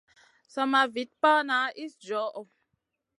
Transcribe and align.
Sama 0.53 0.81
Vit 0.93 1.11
pana 1.21 1.57
iss 1.83 1.93
djoho. 2.03 2.41